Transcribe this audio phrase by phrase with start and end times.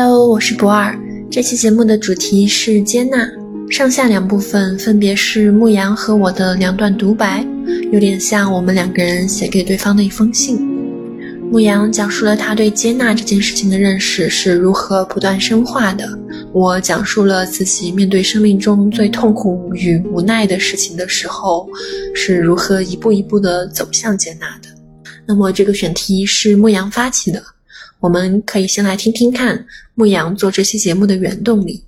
[0.00, 0.96] Hello，我是博尔。
[1.28, 3.28] 这期节目的主题是接纳，
[3.68, 7.44] 上下两部分分别是牧羊和我的两段独白，
[7.90, 10.56] 有点像我们两个人写给对方的一封信。
[11.50, 16.08] 牧羊讲述了他对接纳这件事情的认识是如何不断深化的，
[16.52, 21.68] 我讲述了自己面对生命中最痛苦与无奈的事情的时候
[22.14, 24.68] 是如何一步一步的走向接纳的。
[25.26, 27.42] 那么这个选题是牧羊发起的。
[28.00, 31.84] 我们可以先来听听看牧羊做这期节目的原动力。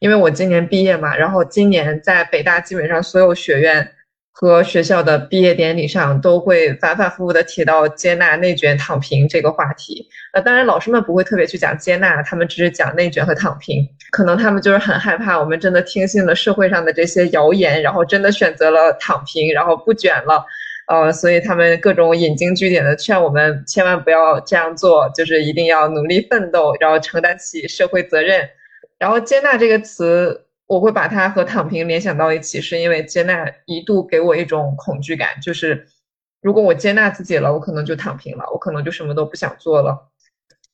[0.00, 3.90] 因为我今年毕业嘛，然后今年在北大基本上所有学院
[4.30, 10.06] 和学校的毕业典礼上都会反反复复的提到接纳、内卷、躺平这个话题。
[10.34, 13.84] 呃，当然老师们不会特别去讲接纳，他们只是讲内卷和躺平。
[14.10, 20.44] 可能他们就是很害怕我们真的听信了社会上的这些谣言，然后真的选择了躺平，然后不卷了。
[20.88, 28.48] 呃，所以他们各种引经据典的劝我们千万不要这样做，就是一定要努力奋斗，然后承担起社会责任。
[28.98, 35.86] 然后接纳这个词，我会把它和躺平联想到一起，是因为接纳一度给我一种恐惧感，就是
[36.40, 40.08] 如果我接纳自己了，我可能就躺平了，我可能就什么都不想做了。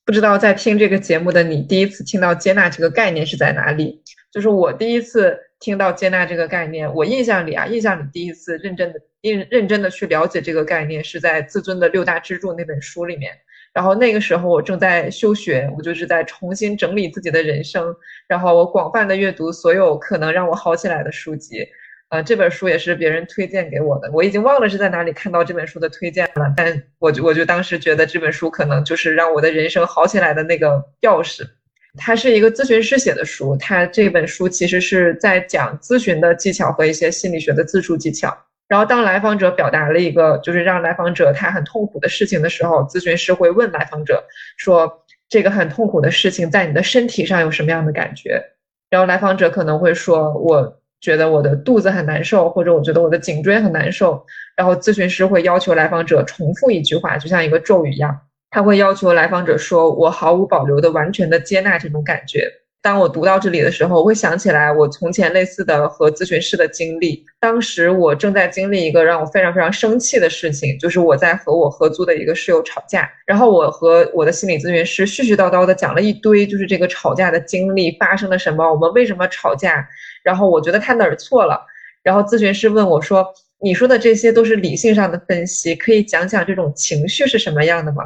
[0.04, 4.00] 不知道在听这个节目的你，第一次听到接纳这个概念是在哪里？
[4.30, 9.00] 就是我第一次听到接纳这个概念，我印象里啊，印象里第一次认真的。
[9.22, 13.32] 认认真的去了解这个概念，是在《自尊的六大支柱》那本书里面。
[13.72, 17.96] 然后那个时候我正在休学，我就是在重新整理自己的人生。
[18.28, 21.66] 然后我广泛的阅读所有可能让我好起来的书籍。
[22.10, 26.52] 呃，这本书也是别人推荐给我的，我已经忘了是在哪里看到这本书的推荐了。
[26.54, 31.48] 但我就我就当时觉得这本书可能就是让我的人生好起来的那个钥匙。
[31.96, 38.36] 它是一个咨询师写的书，它这本书其实是在讲咨询的技巧和一些心理学的自述技巧。
[38.66, 44.24] 然后，当来访者表达了一个就是让来访者他很痛苦的事情的时候，咨询师会问来访者
[44.56, 44.90] 说
[45.28, 48.42] ：“这个很痛苦的事情在你的身体上有什么样的感觉？”
[48.88, 54.24] 然后来访者可能会说：“我觉得我的肚子很难受，或者我觉得我的颈椎很难受。”
[54.56, 58.18] 然后咨询师会要求来访者重复一句话，就像一个咒语一样，
[58.54, 62.48] 他会要求来访者说：“我毫无保留的、完全的接纳这种感觉。”
[62.80, 67.24] 当我读到这里的时候，我会想起来我从前类似的和咨询师的经历。
[67.40, 73.10] 当时我正在经历一个让我非常非常生气的事情，就是我在和我合租的一个室友吵架。
[73.26, 79.84] 然后我和我的心理咨询师絮絮叨叨的讲了一堆，就是这个吵架的经历发生了什么，我们为什么吵架。
[80.22, 81.60] 然后我觉得他哪儿错了。
[82.04, 83.26] 然后咨询师问我说
[83.60, 88.04] ：“你说的这些都是理性上的分析，可以讲讲这种情绪是什么样的吗？”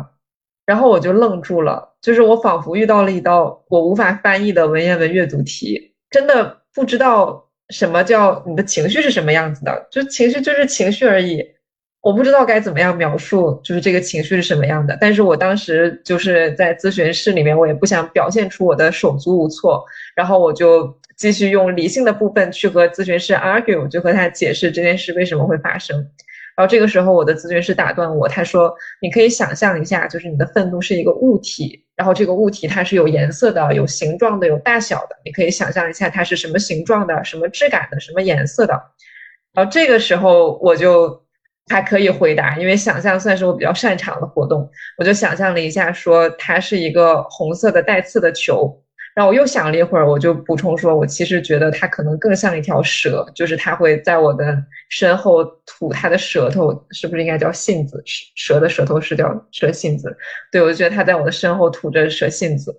[0.68, 11.42] 然后我就愣住了，就是我仿佛遇到了一道我无法翻译的文言文阅读题，真的不知道什么叫你的情绪是什么样子的，就情绪就是情绪而已，
[12.02, 14.94] 我不知道该怎么样描述，就是这个情绪是什么样的。
[15.00, 19.82] 但是我当时就是在咨询室里面，我也不想表现出我的手足无措，
[20.14, 26.06] 然后我就继续用理性的部分去和咨询师 argue，就和他解释这件事为什么会发生。
[26.58, 35.14] 然后这个时候，我的咨询师打断我，他说：“你可以想象一下，就是你的愤怒是一个物体，然后这个物体它是有颜色的、有形状的、有大小的。
[35.24, 38.74] 你可以想象一下它是什么形状的、什么质感的、什么颜色的。”
[39.54, 41.22] 然后这个时候我就
[41.68, 44.68] 还可以回答，因为想象算是我比较擅长的活动。
[44.98, 48.82] 我就想象了一下，说它是一个红色的带刺的球。
[49.18, 54.56] 然后我又想了一会儿，我就补充说，我其实觉得它可能更像一条蛇，就是它会在我的
[54.90, 58.00] 身后吐它的舌头，是不是应该叫信子？
[58.06, 60.16] 蛇的舌头是叫蛇信子。
[60.52, 62.72] 对，我就觉得它在我的身后吐着蛇信子。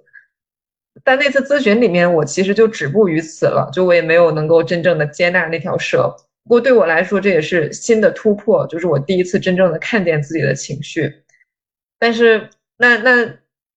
[1.03, 6.15] 但那次咨询里面，我其实就止步于此了，就我也没有能够真正的接纳那条蛇。
[6.45, 11.13] 不过对我来说，这也是新的突破，就是我第一次真正的看见自己的情绪。
[11.99, 13.29] 但是那那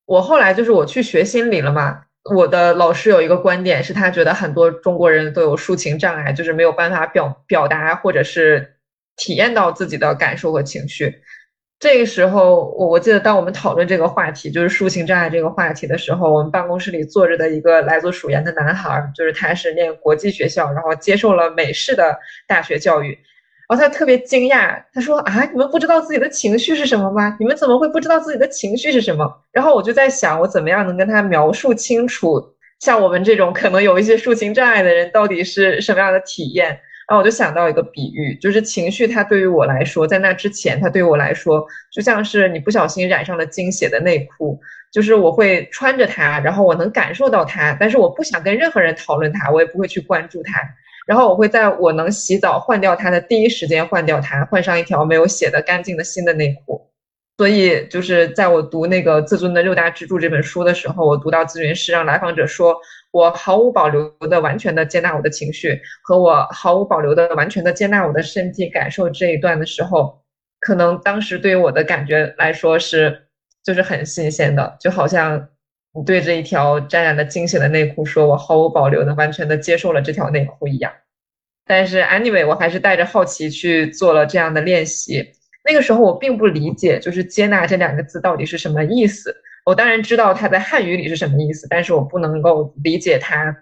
[0.06, 2.05] 我后来就是我去学心理了嘛。
[2.25, 8.77] 我的老师有一个观点，是他觉得很多中国人都有抒情障碍，就是没有办法表表达或者是
[9.16, 11.22] 体验到自己的感受和情绪。
[11.80, 22.16] 这个时候，我我记得当我们讨论这个话题，就是抒情障碍这个话题的时候，我们办公室里坐着的一个来自蜀研的男孩，就是他是念国际学校，然后接受了美式的
[22.47, 23.19] 大学教育。
[23.72, 27.34] 然后他特别惊讶，他说：“啊，你们不知道自己的情绪是什么吗？
[27.41, 32.39] 你们怎么会不知道自己的情绪是什么？”然后我就在想，我怎么样能跟他描述清楚，
[32.80, 36.66] 像我们这种可能有一些抒情障碍的人到底是什么样的体验？
[37.09, 44.60] 然后我就想到一个比喻，就是情绪，它对于我来说，在那之前，它对于我来说，就像是你不小心染上了精血的内裤，
[44.92, 50.60] 就是我会穿着它，然后我能感受到它，但是我不想跟任何人讨论它，我也不会去关注它。
[51.07, 56.89] 然后我会在我能洗澡换掉它的第一时间换掉它，换上一条没有血的干净的新的内裤。
[57.39, 62.77] 所以就是在我读那个《自尊的六大支柱》这本书的时候，我读到咨询师让来访者说
[63.10, 70.22] 我毫无保留的完全的接纳我的情绪，和我毫无保留的完全的接纳我的身体感受这一段的时候，
[70.60, 73.27] 可能当时对于我的感觉来说是
[73.65, 75.48] 就是很新鲜的，就好像
[75.94, 80.92] 你对着一条沾染了精血的内裤说“我毫无保留的完全的接受了这条内裤”一样。
[81.66, 85.33] 但是 anyway，我还是带着好奇去做了这样的练习。
[85.65, 89.34] 那个时候我并不理解，就是“接纳”这两个字到底是什么意思。
[89.65, 93.56] 我当然知道它在汉语里是什么意思，但是我不能够理解它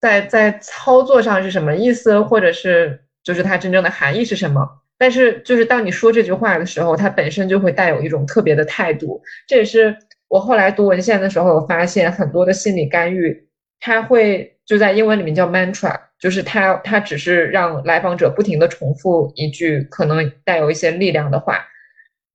[0.00, 4.64] 在在操作上是什么意思，或者是就是它真正的含义是什么。
[4.96, 9.20] 但是就是当你说这句话的时候，它本身就会带有一种特别的态度。
[9.48, 9.96] 这也是
[10.34, 13.46] 我后来读文献的时候，我发现很多的心理干预，
[13.78, 15.96] 它会就在英文里面叫 mantra。
[16.18, 21.64] 就是它它只是让来访者不停的重复一句可能带有一些力量的话，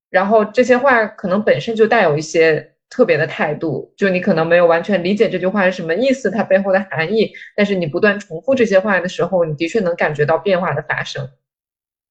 [0.08, 11.28] 然后这些话可能本身就带有一些特别的态度，就你可能没有完全理解这句话是什么意思，它背后的含义，但是你不断重复这些话的时候，你的确能感觉到变化的发生。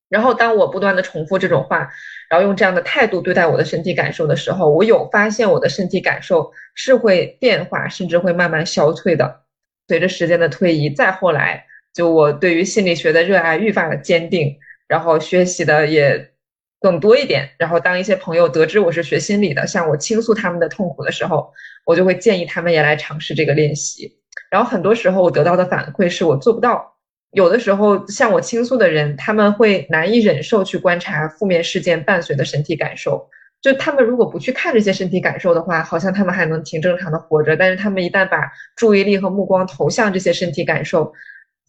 [0.09, 1.89] 然后当我不断的重复这种话，
[2.29, 9.43] 然后用这样的态度对待我的身体感受的时候，我有发现我的身体感受是会变化，甚至会慢慢消退的。
[9.87, 11.65] 随着时间的推移，再后来。
[11.91, 14.55] 就我对于心理学的热爱愈发的坚定，
[14.87, 16.31] 然后学习的也
[16.79, 17.49] 更多一点。
[17.57, 21.51] 然后当一些朋友得知我是学心理的，向我倾诉他们的痛苦的时候，
[21.85, 24.19] 我就会建议他们也来尝试这个练习。
[24.51, 26.98] 然后很多时候我得到的反馈是我做不到。
[27.31, 33.29] 有的时候向我倾诉的人，他们会难以忍受去观察负面事件伴随的身体感受。
[33.61, 37.57] 就他们如果不去看这些身体感受的话，好像他们还能挺正常的活着。
[37.57, 41.13] 但是他们一旦把注意力和目光投向这些身体感受，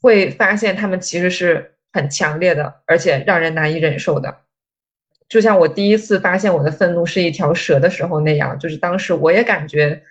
[0.01, 4.43] 会发现他们其实是很强烈的，而且让人难以忍受的。
[5.29, 10.03] 就像我第一次发现我的愤怒是一条蛇的时候那样，就是当时我也感觉，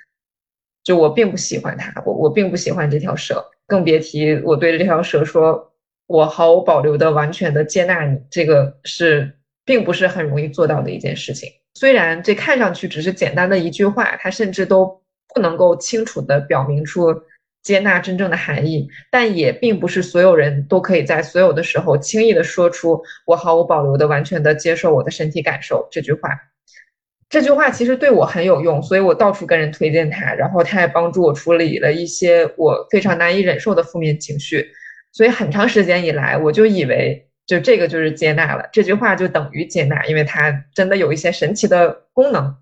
[0.84, 5.72] 就我并不喜欢它，我我并不喜欢这条蛇，更别提我对这条蛇说，
[6.08, 9.32] 我毫无保留的、完全的接纳你，这个是
[9.64, 11.50] 并不是很容易做到的一件事情。
[11.76, 15.02] 虽然这看上去只是简单的一句话，它甚至都
[15.34, 17.16] 不能够清楚的表明出。
[17.62, 26.30] 接纳真正的含义，但也并不是所有人都可以在所有的时候轻易的说出“我毫无保留的、完全的接受我的身体感受”这句话。
[27.30, 34.68] 这句话其实对我很有用，所以我到处跟人推荐它，然后它也帮助我处理了一些我非常难以忍受的负面情绪。
[35.12, 42.56] 所以很长时间以来，我就以为就这个就是接纳了，这句话就等于接纳，因为它真的有一些神奇的功能。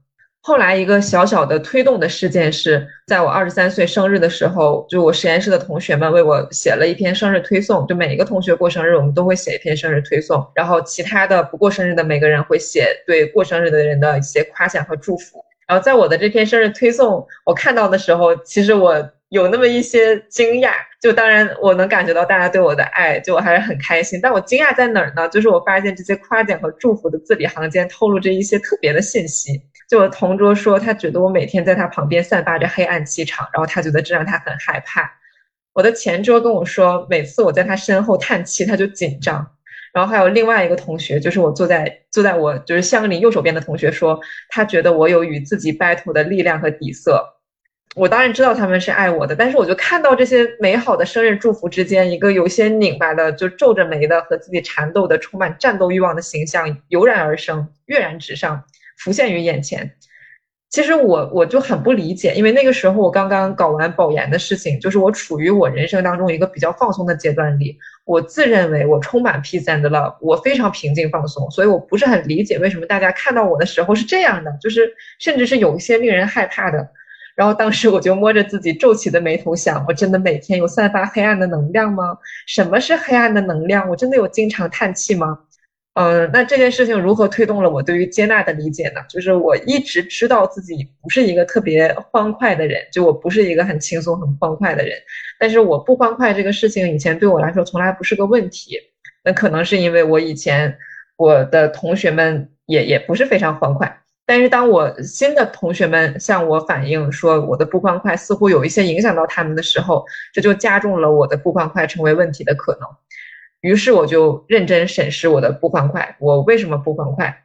[0.47, 7.85] 后来一个小小的推动的事件是在我二十三岁生日的时候，就我实验室的同学们为我写了一篇生日推送。
[7.85, 10.41] 就每一个同学过生日，我们都会写一篇生日推送。
[10.55, 15.43] 然后其他的不过生日的每个人会写对过生日的人的一些夸奖和祝福。
[15.67, 20.71] 然后在我的这篇生日推送我看到的时候，其实我有那么一些惊讶。
[21.01, 24.17] 就当然我能感觉到大家对我的爱，就我还是很开心。
[24.23, 25.27] 但我惊讶在哪儿呢？
[25.27, 29.61] 就是我发现这些夸奖和祝福的字里行间透露着一些特别的信息。
[29.87, 35.09] 就我同桌说，他觉得我每天在他旁边散发着黑暗气场，然后他觉得这让他很害怕。
[35.73, 39.47] 我的前桌跟我说，每次我在他身后叹气，他就紧张。
[39.93, 44.19] 然后还有另外一个同学，就是我坐在坐在我就是相邻右手边的同学说，
[44.49, 47.33] 他觉得我有与自己 battle 的力量和底色。
[47.95, 58.63] 我当然知道他们是爱我的，但是我就看到这些美好的生日祝福之间，一个有些拧巴的、就皱着眉的和自己缠斗的、充满战斗欲望的形象油然而生，跃然纸上。
[58.97, 59.89] 浮现于眼前，
[60.69, 76.89] 其实我我就很不理解，因为那个时候我刚刚搞完保研的事情，就是我处于我人生当中一个比较放松的阶段里，我自认为我充满 peace and love，我非常平静放松，所以我不是很理解为什么大家看到我的时候是这样的，就是甚至是有一些令人害怕的。
[77.35, 82.17] 然后当时我就摸着自己皱起的眉头想，我真的每天有散发黑暗的能量吗？
[82.47, 83.87] 什么是黑暗的能量？
[83.87, 85.37] 我真的有经常叹气吗？
[85.99, 89.01] 嗯，那这件事情如何推动了我对于接纳的理解呢？
[89.09, 94.95] 就是我一直知道自己不是一个特别欢快的人，就我不是一个很轻松、很欢快的人。
[95.39, 98.77] 但是我不欢快这个事情以前对我来说从来不是个问题。
[99.23, 100.77] 那可能是因为我以前
[101.15, 104.01] 我的同学们也也不是非常欢快。
[104.23, 112.87] 但是当我新的同学们向我反映说我的不欢快似乎有一些影响到他们的时候，这就加重了我的不欢快成为问题的可能。
[113.61, 117.43] 于是我就认真审视我的不欢快，我为什么不欢快？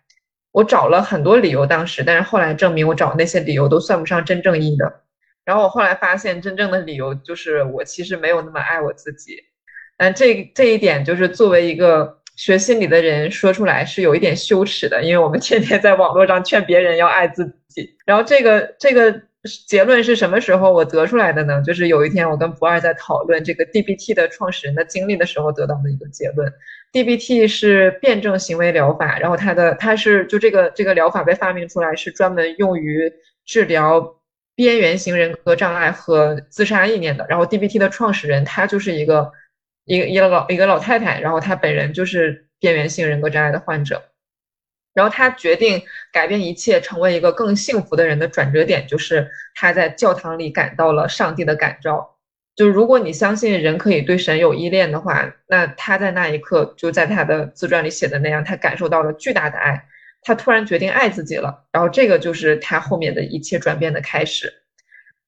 [0.52, 5.00] 我找了很多理由，当时，但是后来证明我找那些理由都算不上真正意义的。
[5.44, 9.36] 然后我后来发现，真正的理由就是我其实没有那么爱我自己。
[9.96, 17.96] 但这这一点就是作为一个学心理的人说出来是有一点羞耻的，因为我们天天在网络上劝别人要爱自己。
[18.04, 19.22] 然后这个这个
[19.66, 21.60] 结论是什么时候我得出来的呢？
[21.62, 26.52] 就是有一天我跟不二在讨论这个 DBT 的创始人的经历的时候得到的一个结论。
[26.92, 33.12] DBT 是辩证行为疗法，然后它的它是就这个这个疗法被发明出来是专门用于
[33.44, 34.16] 治疗
[34.54, 37.26] 边缘型人格障碍和自杀意念的。
[37.28, 39.32] 然后 DBT 的创始人他就是一个。
[39.84, 44.00] 一个一个老一个老太太，然后她本人就是边缘性人格障碍的患者，
[44.94, 45.82] 然后他决定
[46.12, 52.16] 改变一切，成为一个更幸福的人的转折点，就是他在教堂里感到了上帝的感召。
[52.54, 59.86] 就如果你相信人可以对神有依恋的话，那他在那一刻就在他的自传里写的那样，他感受到了巨大的爱，
[60.22, 61.66] 他突然决定爱自己了。
[61.72, 64.52] 然后这个就是他后面的一切转变的开始。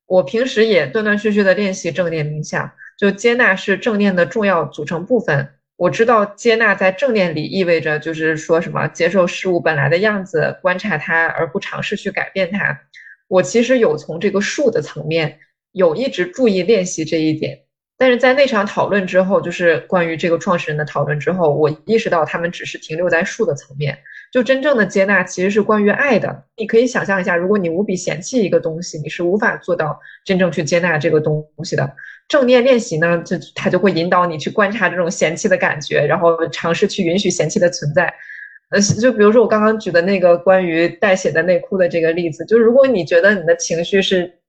[0.05, 2.71] 我平时也断断续续的练习正念冥想。
[2.97, 5.49] 就接纳是正念的重要组成部分。
[5.77, 12.79] 我知道接纳在正念里意味着就是说什么接受事物本来的样子，观察它而不尝试去改变它。
[13.27, 15.39] 我其实有从这个术的层面
[15.71, 17.59] 有一直注意练习这一点，
[17.97, 23.97] 但是在那场讨论之后，就是关于这个创始人的讨论之后，我意识到他们只是停留在术的层面。
[24.31, 26.45] 就真正的接纳其实是关于爱的。
[26.57, 31.95] 你可以想象一下，如果你无比嫌弃一个东西，你是无法做到真正去接纳这个东西的。
[32.27, 38.13] 正念练习呢，就它就会引导你去观察这种嫌弃的感觉，然后尝试去允许嫌弃的存在。
[38.69, 44.39] 呃，就比如说我刚刚举的那个关于带血的内裤的这个例子，就是如果你觉得你的情绪是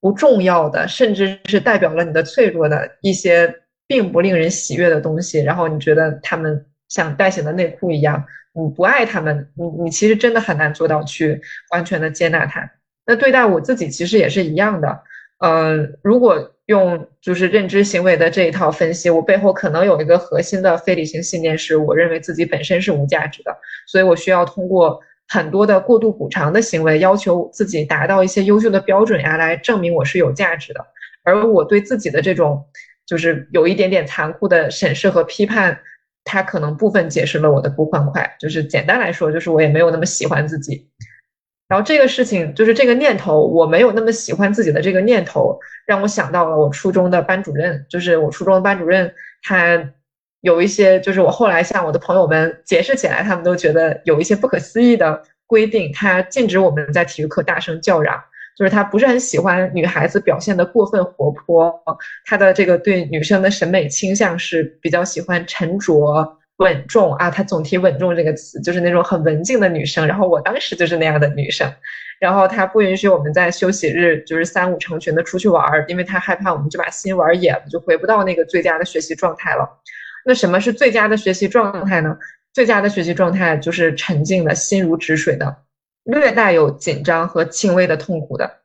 [0.00, 3.54] 不重要的，甚至是代表了你的脆弱的一些
[3.86, 11.40] 并不令人喜悦的东西，然后你觉得他们像带血的内裤一样，你不爱他们，你你其实真的很难做到去
[11.72, 12.70] 完全的接纳它。
[13.04, 15.02] 那对待我自己其实也是一样的。
[15.38, 23.54] 呃，如果用就是认知行为的这一套分析，我背后可能有一个核心的非理性信念，是我认为自己本身是无价值的，
[23.86, 24.98] 所以我需要通过
[25.28, 30.80] 很多的过度补偿的行为，要求自己达到一些优秀的标准呀，来证明我是有价值的。
[31.24, 32.64] 而我对自己的这种
[33.06, 35.78] 就是有一点点残酷的审视和批判，
[36.24, 38.36] 它可能部分解释了我的不欢快。
[38.40, 40.88] 就是简单来说，就是我也没有那么喜欢自己。
[41.72, 47.86] 然后这个事情就是这个念头，我没有那么喜欢自己的这个念头，让我想到了我初中的班主任。
[47.88, 49.10] 就是我初中的班主任，
[49.42, 49.82] 他
[50.42, 55.90] 有一些，就是我后来向我的朋友们解释起来，他们都觉得有一些不可思议的规定。
[55.94, 58.22] 他禁止我们在体育课大声叫嚷，
[58.54, 61.74] 就是他不是很喜欢女孩子表现的过分活泼。
[62.26, 66.36] 他的这个对女生的审美倾向是比较喜欢沉着。
[66.58, 70.06] 稳重啊，他总提“稳重”这个词，就是那种很文静的女生。
[70.06, 71.72] 然后我当时就是那样的女生。
[72.20, 79.80] 然后他不允许我们在休息日就是三五成群的出去玩儿，因为他害怕我们就把心玩野了，就回不到那个最佳的学习状态了。
[80.24, 82.16] 那什么是最佳的学习状态呢？
[82.52, 85.56] 最佳的学习状态就是沉静的心如止水的，
[86.04, 88.58] 略带有紧张和轻微的痛苦的。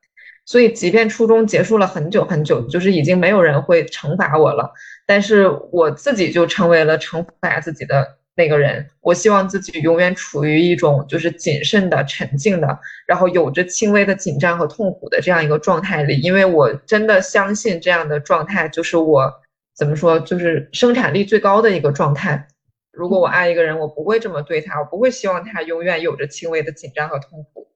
[0.48, 4.72] 所以，即便初中结束了很久很久，就是已经没有人会惩罚我了，
[5.06, 8.88] 但是我自己就成为了惩罚自己的那个人。
[9.02, 19.30] 我希望自己永远处于一种就是谨慎的、沉静的，然后有着轻微的紧张和痛苦的这样一个状态里，因为我真的相信这样的状态就是我
[19.76, 22.48] 怎么说，就是生产力最高的一个状态。
[22.94, 27.68] 如果我爱一个人，我不会这么对他，我不会希望他永远有着轻微的紧张和痛苦。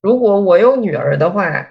[0.00, 1.68] 如果我有女儿的话。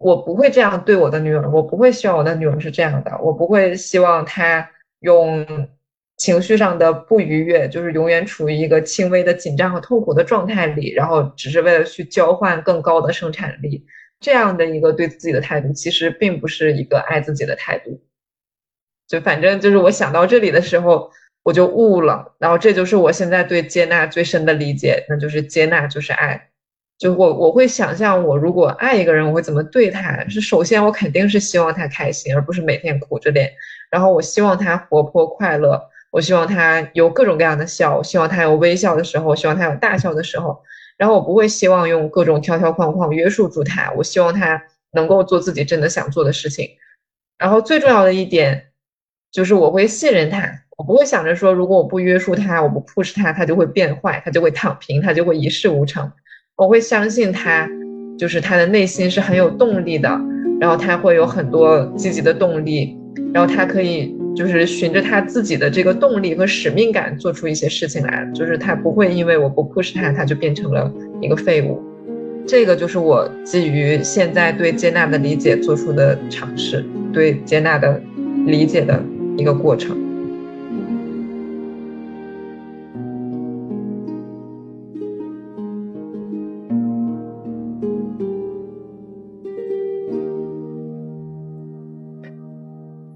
[0.00, 4.66] 我不会这样对我的女儿，我不会希望我的女儿是这样的，我不会希望她
[5.00, 5.46] 用
[6.16, 13.84] 情绪上的不愉悦，就是永远处于一个轻微的紧张和痛苦的状态里，然后只是为了去交换更高的生产力，
[14.20, 18.00] 这样的一个对自己的态度，其实并不是一个爱自己的态度。
[19.06, 21.10] 就反正就是我想到这里的时候，
[21.42, 26.49] 我就悟了，然后这就是我现在对接纳最深的理解，那就是接纳就是爱。
[27.00, 30.22] 就我我会想象，我如果爱一个人，我会怎么对他？
[30.28, 33.50] 是首先，我肯定是希望他开心，而不是每天苦着脸。
[33.90, 40.62] 然后，我希望他活泼快乐，我希望他有各种各样的笑，我希望他有微笑的时候，希望他有大笑的时候。
[40.98, 46.68] 然后，我不会希望用各种条条框框约束住他，我希望他能够做自己真的想做的事情。
[47.38, 48.62] 然后，最重要的一点
[49.32, 56.12] 就是，我会信任他，我不会想着说，如果我不约束他，我不 push 他，他就会变坏，他就会躺平，他就会一事无成。
[56.60, 57.66] 我会相信他，
[58.18, 60.10] 就是他的内心是很有动力的，
[60.60, 62.94] 然后他会有很多积极的动力，
[63.32, 71.82] 然后他可以就是循着他自己的这个动力和使命感做出一些事情来，就是他不会因为我不 push 他，他就变成了一个废物。
[72.46, 77.98] 这个就是我基于现在对接纳的理解做出的尝试，对接纳的
[78.44, 79.02] 理解的
[79.38, 79.96] 一个过程。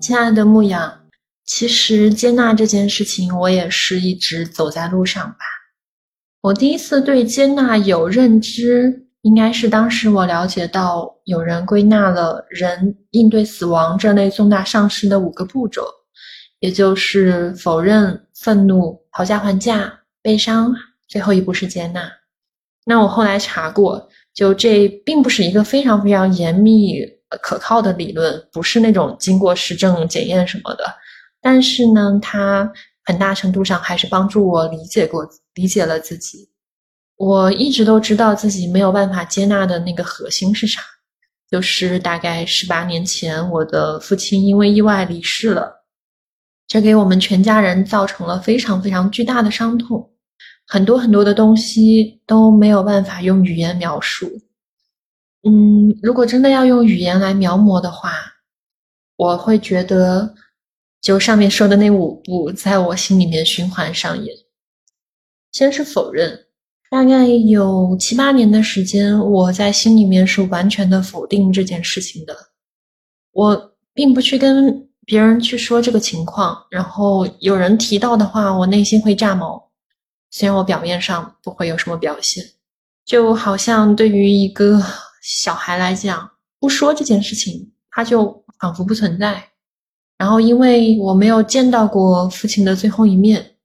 [0.04, 1.00] 亲爱的牧羊，
[1.46, 5.38] 其实接纳这件事情，我也是一直走在路上吧。
[6.42, 15.87] 我第一次对接纳有认知，应该是当时我了解到有人归纳了人应对死亡这类重大丧失的五个步骤，
[16.58, 20.70] 也就是否认、愤怒、讨价还价、悲伤，
[21.08, 22.12] 最后一步是接纳。
[22.84, 27.00] 那我后来查过，就这并不是一个非常非常严密。
[27.43, 30.85] 可靠的理论不是那种经过实证检验什么的，
[31.41, 32.71] 但是呢，它
[33.05, 36.49] 很大程度上还是帮助我理解过、理解了自己。
[37.17, 40.81] 我一直都知道自己没有办法接纳的那个核心是啥，
[41.50, 45.85] 就是大概十八年前，我的父亲因为意外离世了，
[46.67, 50.11] 这给我们全家人造成了非常非常巨大的伤痛，
[50.67, 54.29] 很多很多的东西都没有办法用语言描述。
[55.47, 58.13] 嗯，如果真的要用语言来描摹的话，
[59.17, 60.35] 我会觉得，
[61.03, 64.35] 就上面说的那五步，在我心里面循环上演。
[65.53, 66.47] 先是否认，
[66.91, 72.35] 大概有七八年的时间，我在心里面是完全的否定这件事情的。
[73.33, 79.71] 我并不去跟别人去说这个情况，然后有人提到的话，我内心会炸毛，
[80.31, 82.43] 虽然我表面上不会有什么表现，
[83.05, 84.83] 就好像对于一个。
[85.25, 89.43] 小孩来讲，不说这件事情，他就仿佛不存在。
[90.19, 93.57] 然后，因为我没有见到过父亲的最后一面，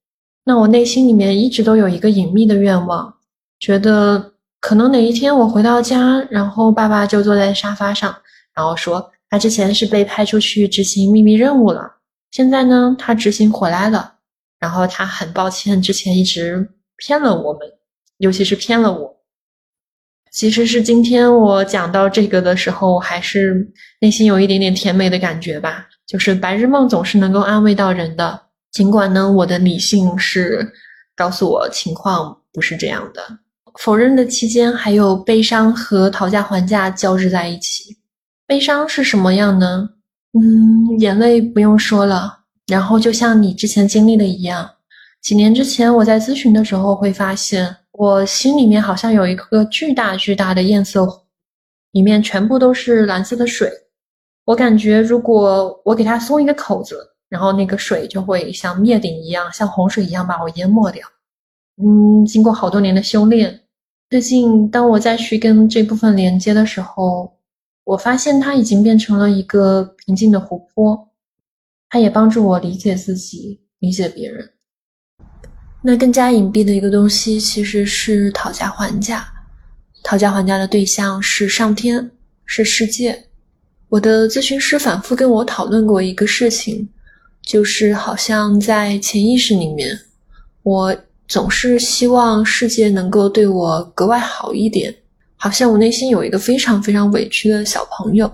[0.46, 3.14] 那我内心里面一直都有一个隐秘的愿望，
[3.60, 8.16] 觉得可能哪一天我回到家，然后爸爸就坐在沙发上，
[8.56, 11.98] 然后说他之前是被派出去执行秘密任务了，
[12.32, 14.16] 现在呢他执行回来了，
[14.60, 17.62] 然后他很抱歉之前一直骗了我们，
[18.20, 19.19] 尤其是骗了我。
[20.32, 23.68] 其实是今天我讲到这个的时候，还是
[24.00, 25.88] 内心有一点点甜美的感觉吧。
[26.06, 28.40] 就是白日梦总是能够安慰到人的，
[28.72, 30.72] 尽管呢，我的理性是
[31.16, 33.22] 告诉我情况不是这样的。
[33.80, 37.98] 否认的期间，还有悲伤和讨价还价交织在一起。
[38.46, 39.90] 悲伤是什么样呢？
[40.40, 42.40] 嗯，眼泪不用说了。
[42.68, 44.70] 然后就像你之前经历的一样，
[45.22, 47.76] 几年之前我在咨询的时候会发现。
[48.00, 51.22] 我心里面好像有一个巨大巨大的堰塞湖，
[51.92, 53.70] 里面全部都是蓝色的水。
[54.46, 61.06] 我感觉如果我给它松一个口子，然后那个水就会像灭顶一样，像洪水一样把我淹没掉。
[61.76, 63.60] 嗯，经过好多年的修炼，
[64.10, 67.38] 最近当我再去跟这部分连接的时候，
[67.84, 71.10] 我发现它已经变成了一个平静的湖泊，
[71.90, 74.50] 它也帮助我理解自己，理解别人。
[75.82, 79.26] 那更加隐蔽的一个东西，其实是讨价还价。
[80.04, 82.12] 讨价还价的对象是上天，
[82.46, 83.26] 是世界。
[83.88, 86.88] 我的咨询师反复跟我讨论过一个事情，
[87.42, 89.98] 就是好像在潜意识里面，
[90.64, 90.96] 我
[91.28, 94.94] 总是希望世界能够对我格外好一点。
[95.38, 98.30] 好像我内心有一个非常非常委屈的小朋友，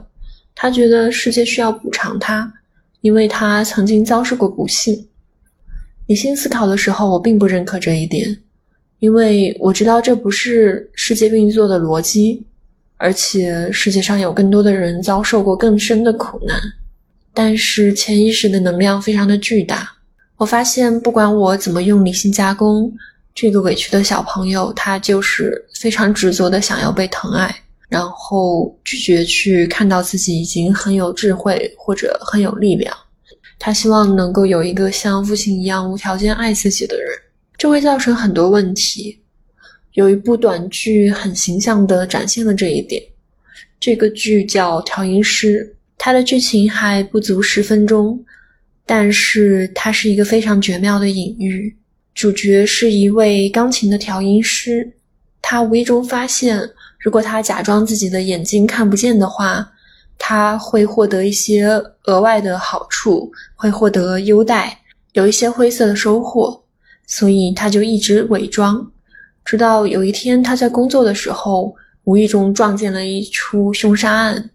[0.55, 2.51] 他觉得世界需要补偿他，
[3.01, 5.07] 因为他曾经遭受过不幸。
[6.07, 8.37] 理性思考的时候，我并不认可这一点，
[8.99, 12.45] 因为我知道这不是世界运作的逻辑，
[12.97, 16.59] 而且世界上有更多的人遭受过更深的苦难。
[17.33, 19.91] 但是潜意识的能量非常的巨大，
[20.37, 22.89] 我发现不管我怎么用理性加工，
[23.33, 27.53] 这个委屈的小朋友他就是非常执着的想要被疼爱，
[27.89, 32.95] 然后拒绝去看到自己已经很有智慧或者很有力量。
[33.65, 37.07] 他希望能够有一个像父亲一样无条件爱自己的人，
[37.57, 39.19] 这会造成很多问题。
[39.93, 43.01] 有一部短剧很形象地展现了这一点。
[43.79, 45.65] 这个剧叫《调音师》，
[45.97, 48.23] 它的剧情还不足十分钟，
[48.85, 51.75] 但是它是一个非常绝妙的隐喻。
[52.13, 54.87] 主角是一位钢琴的调音师，
[55.41, 56.61] 他无意中发现，
[56.99, 59.71] 如果他假装自己的眼睛看不见的话。
[60.17, 61.67] 他会获得一些
[62.05, 64.79] 额外的好处，会获得优待，
[65.13, 66.63] 有一些灰色的收获，
[67.05, 68.91] 所以他就一直伪装，
[69.43, 71.75] 直到有一天他在工作的时候，
[72.05, 74.49] 无意中撞见了一出凶杀案，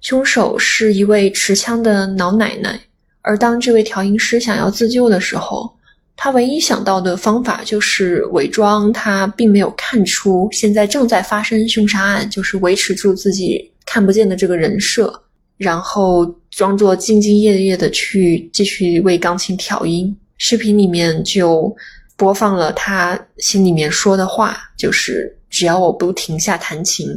[0.00, 2.80] 凶手是一位持枪的老奶奶，
[3.22, 5.74] 而当这位调音师想要自救的时候，
[6.16, 13.70] 他唯一想到的方法就是伪装，他并没有看出现在正在发生凶杀案，就是维持住自己。
[13.90, 15.10] 看不见的这个人设，
[15.56, 20.14] 然后装作兢兢业业的去继续为钢琴调音。
[20.36, 21.74] 视频里面就
[22.14, 27.08] 播放了他心里面说的话，就是只要我不停下弹琴，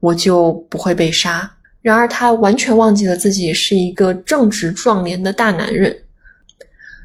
[0.00, 1.48] 我就不会被杀。
[1.80, 5.96] 然而他完全忘记了自己是一个正直壮年的大男人。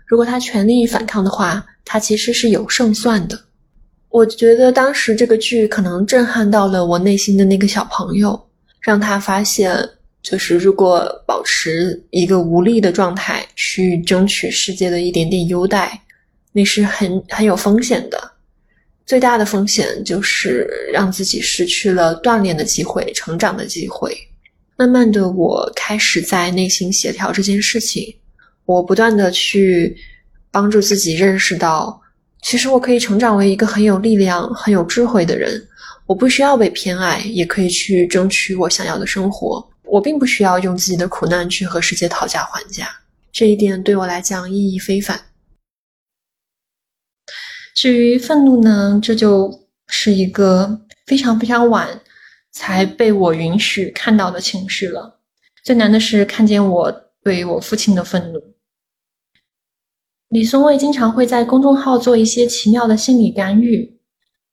[0.07, 3.39] 如果他全力反抗的话，他其实是有胜算的。
[4.09, 8.47] 我觉得当时这个剧可能震撼到了我内心的那个小朋友，
[8.85, 9.75] 让他发现，
[10.21, 15.99] 就是如果保持一个无力的状态去争取世界的一点点优待，
[16.51, 18.31] 那是很很有风险的。
[19.07, 24.15] 最大的风险就是让自己失去了锻炼的机会、成长的机会。
[24.77, 28.15] 慢慢的，我开始在内心协调这件事情，
[28.65, 29.97] 我不断的去
[30.51, 31.99] 帮助自己认识到，
[32.45, 35.59] 其实我可以成长为一个很有力量、很有智慧的人。
[36.05, 39.67] 我不需要被偏爱，也可以去争取我想要的生活。
[39.83, 42.87] 我并不需要用自己的苦难去和世界讨价还价，
[43.31, 45.19] 这一点对我来讲意义非凡。
[47.73, 51.99] 至于愤怒呢，这就是一个非常非常晚
[52.51, 55.19] 才被我允许看到的情绪了。
[55.63, 58.54] 最难的是看见我对我父亲的愤怒。
[60.29, 63.99] 李松蔚经常会在公众号做一些奇妙的心理干预。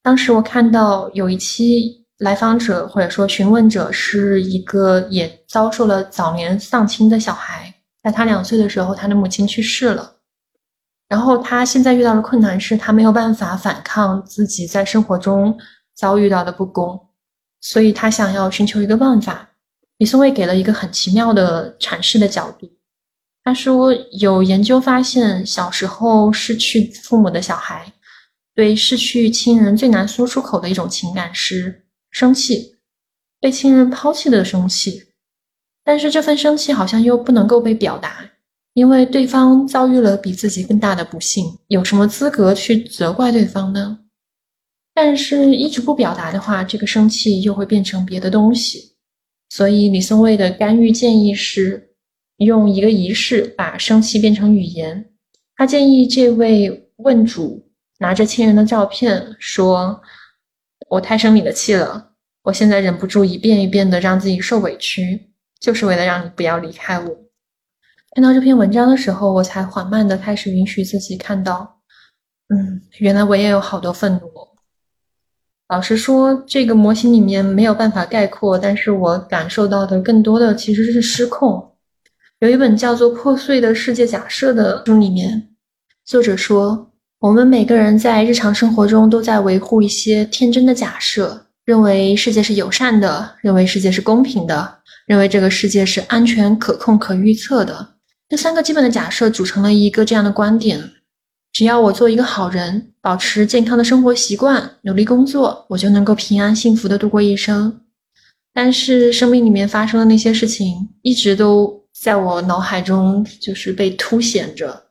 [0.02, 10.16] 当时我看到有一期来访者或者说询问者是一个也遭受了早年丧亲的小孩，在他两岁的时候，他的母亲去世了。
[11.08, 15.56] 然后他现在遇到的困难是他没有办法反抗自己在生活中
[15.94, 16.98] 遭遇到的不公，
[17.60, 19.50] 所以他想要寻求一个办法。
[19.98, 22.68] 李松蔚给了一个很奇妙的阐释的角度。
[23.44, 27.92] 他说，有研究发现，小时候失去父母的小孩，
[28.54, 32.76] 对失去亲人最难说出口的一种情感是生气，
[33.40, 35.02] 被亲人抛弃的生气。
[35.84, 38.28] 但是这份生气好像又不能够被表达。
[38.74, 43.98] 因为对方遭遇了比自己更大的不幸，有什么资格去责怪对方呢？
[44.94, 48.96] 但是一直不表达的话，这个生气又会变成别的东西。
[49.50, 51.91] 所以李松蔚的干预建议是
[52.38, 55.10] 用一个仪式把生气变成语言。
[55.56, 60.00] 他建议这位问主拿着亲人的照片说
[60.90, 67.16] ：“我太生你的气了，我现在忍不住一遍一遍的让自己受委屈，就是为了让你不要离开我。”
[68.14, 71.80] 看到这篇文章的时候，我才缓慢的开始允许自己看到，
[72.48, 74.30] 嗯，原来我也有好多愤怒。
[75.68, 81.71] 老实说，这个模型里面没有办法概括，但是我感受到的更多的其实是失控。
[82.42, 85.50] 有一本叫做《破碎的世界假设》的书里面，
[86.04, 97.90] 作者说，我们每个人在日常生活中都在维护一些天真的假设，认为世界是友善的，认为世界是公平的，认为这个世界是安全、可控、可预测的。
[98.28, 100.82] 这三个基本的假设组成了一个这样的观点：
[101.52, 107.82] 只要我做一个好人，保持健康的生活习惯，努力工作，我就能够平安幸福的度过一生。
[108.52, 114.84] 但是生命里面发生的那些事情，一直都在我脑海中就是被凸显着，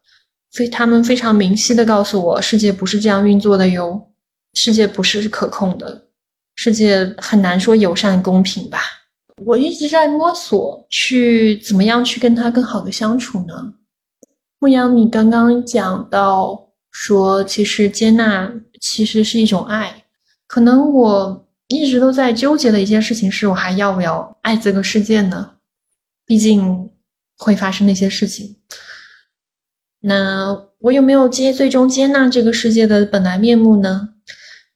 [0.51, 4.09] 非他们非常明晰的告诉我，世界不是这样运作的哟，
[4.53, 6.07] 世界不是可控的，
[6.55, 8.79] 世界很难说友善公平吧。
[9.43, 13.73] 我一直在摸索，去怎么样去跟他更好的相处呢？
[14.59, 20.03] 牧羊，你刚刚讲到说，其实接纳其实是一种爱。
[20.45, 25.53] 可能我一直都在纠结的一件事情是，我还要不要爱这个世界呢？
[26.27, 26.90] 毕竟
[27.41, 28.55] 会发生那些事情。
[29.99, 34.09] 那我有没有接最终接纳这个世界的本来面目呢？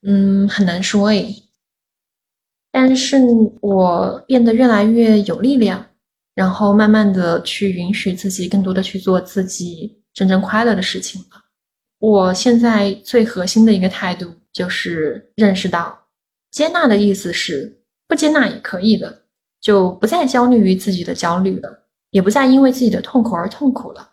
[0.02, 1.42] 嗯，很难说诶。
[2.70, 3.16] 但是
[3.60, 5.86] 我变得越来越有力量，
[6.34, 11.42] 然后慢慢的去允许自己更多的去做自己真正快乐的事情了。
[11.98, 15.98] 我现在最核心的一个态度就是认识到，
[16.50, 19.22] 接纳的意思是不接纳也可以的，
[19.60, 21.85] 就不再焦虑于自己的焦虑了，
[22.16, 24.08] 也不再因为自己的痛苦而痛苦了。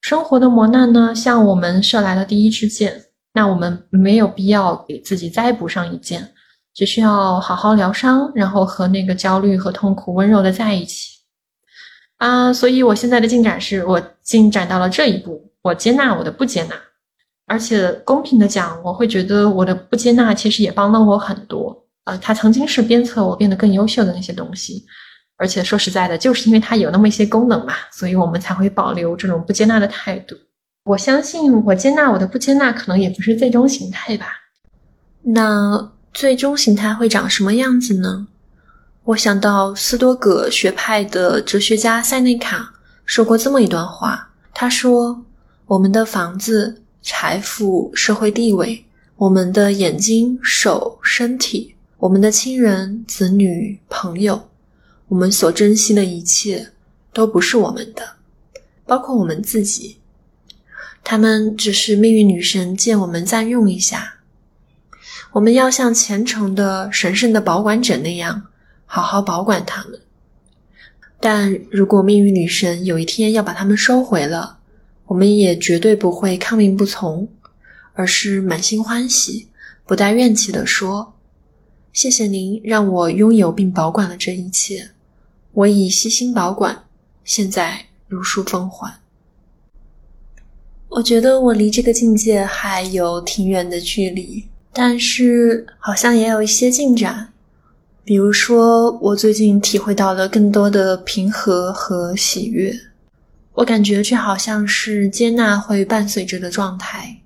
[0.00, 3.04] 生活的磨难呢，向我们射来了第一支箭，
[3.34, 6.32] 那我们没有必要给自己再补上一箭。
[6.72, 11.18] 只需要好好疗伤，然后和那个焦虑和痛苦温柔的在一起
[12.16, 12.50] 啊！
[12.50, 16.74] 所以我现在的进展是我进展到了这一步，我接纳我的不接纳，
[17.46, 22.16] 而且公平的讲，我会觉得我的不接纳其实也帮了我很多啊！
[22.16, 24.84] 它曾经是鞭策我变得更优秀的那些东西，
[25.36, 30.36] 而且说实在的，就是因为它有那么一些功能嘛，所以我们才会保留这种不接纳的态度。
[30.84, 34.26] 我相信我接纳我的不接纳，可能也不是最终形态吧。
[35.22, 35.90] 那。
[36.14, 38.28] 最终形态会长什么样子呢？
[39.02, 42.72] 我想到斯多葛学派的哲学家塞内卡
[43.04, 44.30] 说过这么一段话。
[44.52, 45.24] 他说
[45.66, 48.84] ：“我们的房子、财富、社会地位，
[49.16, 54.40] 我们的眼睛、手、身体，我们的亲人、子女、朋友，
[55.08, 56.72] 我们所珍惜的一切
[57.12, 58.16] 都不是我们的，
[58.86, 59.98] 包括我们自己。
[61.02, 64.14] 他们只是命运女神借我们暂用一下。
[65.32, 68.46] 我们要像虔诚的神圣的保管者那样，
[68.86, 70.00] 好好保管他们。
[71.20, 74.58] 但如果命运女神有一天要把它们收回了，
[75.06, 77.28] 我们也绝对不会抗命不从，
[77.92, 79.48] 而是满心欢喜、
[79.86, 81.14] 不带怨气地说
[81.92, 84.90] ：“谢谢您让我拥有并保管了这一切，
[85.54, 86.84] 我已悉心保管，
[87.24, 89.00] 现在如数奉还。”
[90.90, 97.32] 我觉得我离这个境界还有挺远的距离，但是好像也有一些进展。
[98.04, 102.72] 比如说，我最近体会到了更多的平和和喜悦，
[103.54, 107.22] 我感觉这好像是接纳会伴随着的状态。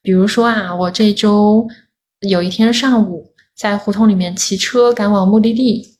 [0.00, 1.68] 比如说啊，我这周
[2.20, 5.96] 有一天上午在胡同里面骑车赶往目的地，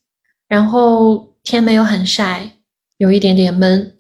[0.47, 2.53] 然后天没有很晒，
[2.99, 3.95] 有一点点闷。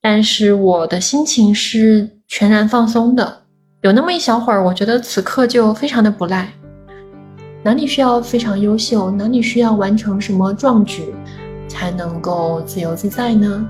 [0.00, 3.42] 但是我的心情是全然放松的，
[3.82, 6.52] 有那么一小会儿，我觉得此刻就非常的不赖。
[7.62, 11.14] 哪里需要非常优秀，哪里需要完成什么壮举，
[11.68, 13.68] 才能够自由自在呢？